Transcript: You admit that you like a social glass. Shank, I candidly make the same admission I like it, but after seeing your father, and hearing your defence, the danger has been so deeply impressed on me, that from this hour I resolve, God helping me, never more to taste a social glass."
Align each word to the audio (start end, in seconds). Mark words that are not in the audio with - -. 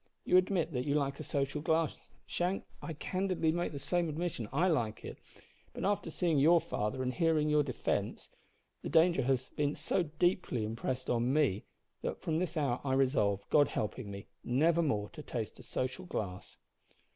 You 0.25 0.35
admit 0.37 0.73
that 0.73 0.87
you 0.87 0.95
like 0.95 1.19
a 1.19 1.23
social 1.23 1.61
glass. 1.61 1.95
Shank, 2.25 2.63
I 2.81 2.93
candidly 2.93 3.51
make 3.51 3.71
the 3.71 3.77
same 3.77 4.09
admission 4.09 4.49
I 4.51 4.67
like 4.67 5.05
it, 5.05 5.19
but 5.73 5.85
after 5.85 6.09
seeing 6.09 6.39
your 6.39 6.59
father, 6.59 7.03
and 7.03 7.13
hearing 7.13 7.49
your 7.49 7.61
defence, 7.61 8.27
the 8.81 8.89
danger 8.89 9.21
has 9.21 9.49
been 9.51 9.75
so 9.75 10.01
deeply 10.01 10.65
impressed 10.65 11.07
on 11.07 11.31
me, 11.31 11.65
that 12.01 12.19
from 12.19 12.39
this 12.39 12.57
hour 12.57 12.81
I 12.83 12.93
resolve, 12.93 13.47
God 13.51 13.67
helping 13.67 14.09
me, 14.09 14.25
never 14.43 14.81
more 14.81 15.07
to 15.11 15.21
taste 15.21 15.59
a 15.59 15.63
social 15.63 16.05
glass." 16.07 16.57